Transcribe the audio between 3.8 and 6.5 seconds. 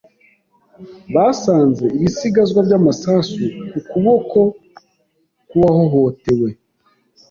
kuboko kw'uwahohotewe.